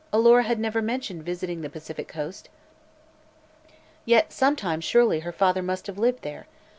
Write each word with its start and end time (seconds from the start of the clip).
Alora 0.11 0.41
had 0.41 0.57
never 0.59 0.81
mentioned 0.81 1.21
visiting 1.21 1.61
the 1.61 1.69
Pacific 1.69 2.07
Coast. 2.07 2.49
Yet, 4.03 4.33
sometime, 4.33 4.81
surely, 4.81 5.19
her 5.19 5.31
father 5.31 5.61
must 5.61 5.85
have 5.85 5.99
lived 5.99 6.23
there. 6.23 6.47